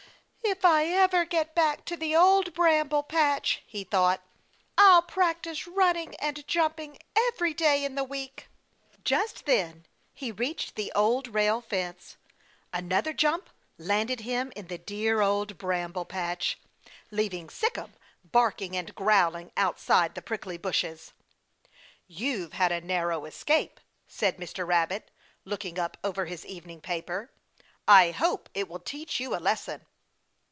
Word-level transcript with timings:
"If 0.43 0.65
I 0.65 0.85
ever 0.87 1.23
get 1.23 1.55
back 1.55 1.85
to 1.85 1.95
the 1.95 2.13
Old 2.13 2.53
Bramble 2.53 3.03
Patch," 3.03 3.63
he 3.65 3.85
thought, 3.85 4.21
"I'll 4.77 5.01
practice 5.01 5.65
running 5.65 6.13
and 6.15 6.45
jumping 6.45 6.97
every 7.15 7.53
day 7.53 7.85
in 7.85 7.95
the 7.95 8.03
week." 8.03 8.47
Just 9.05 9.45
then, 9.45 9.85
he 10.13 10.29
reached 10.31 10.75
the 10.75 10.91
Old 10.93 11.29
Rail 11.29 11.61
Fence. 11.61 12.17
Another 12.73 13.13
jump 13.13 13.49
landed 13.77 14.21
him 14.21 14.51
in 14.55 14.67
the 14.67 14.77
dear 14.77 15.21
Old 15.21 15.57
Bramble 15.57 16.05
Patch, 16.05 16.59
leaving 17.11 17.47
Sic'em 17.47 17.93
barking 18.23 18.75
and 18.75 18.93
growling 18.93 19.53
outside 19.55 20.15
the 20.15 20.21
prickly 20.21 20.57
bushes. 20.57 21.13
"You've 22.07 22.53
had 22.53 22.73
a 22.73 22.81
narrow 22.81 23.23
escape," 23.23 23.79
said 24.05 24.35
Mr. 24.37 24.67
Rabbit, 24.67 25.11
looking 25.45 25.79
up 25.79 25.95
over 26.03 26.25
his 26.25 26.45
evening 26.45 26.81
paper, 26.81 27.31
"I 27.87 28.11
hope 28.11 28.49
it 28.53 28.67
will 28.67 28.79
teach 28.81 29.17
you 29.19 29.33
a 29.33 29.37
lesson!" 29.37 29.85